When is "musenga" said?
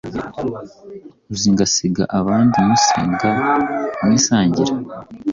2.67-3.27